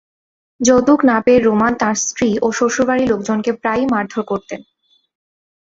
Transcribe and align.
যৌতুক 0.59 0.99
না 1.03 1.17
পেয়ে 1.25 1.39
রোমান 1.39 1.73
তাঁর 1.75 1.95
স্ত্রী 2.03 2.29
ও 2.41 2.47
শ্বশুরবাড়ির 2.51 3.09
লোকজনকে 3.09 3.51
প্রায়ই 3.61 3.87
মারধর 3.93 4.23
করতেন। 4.23 4.61